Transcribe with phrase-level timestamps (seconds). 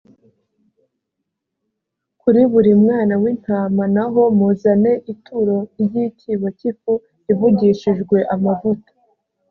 [2.21, 6.93] kuri buri mwana w’intama na ho, muzane ituro ry’icyibo cy’ifu
[7.31, 8.91] ivugishijwe amavuta.